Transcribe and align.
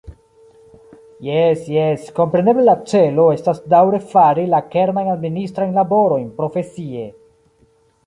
Jes, 1.27 1.67
jes, 1.73 2.07
kompreneble 2.21 2.65
la 2.69 2.75
celo 2.93 3.27
estas 3.35 3.63
daŭre 3.75 4.01
fari 4.17 4.49
la 4.57 4.65
kernajn 4.73 5.15
administrajn 5.17 5.81
laborojn 5.81 6.29
profesie. 6.43 7.09